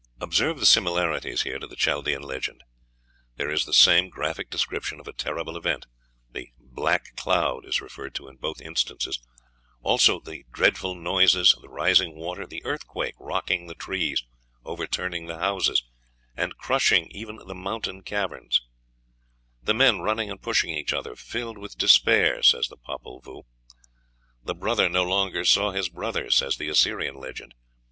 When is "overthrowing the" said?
14.65-15.37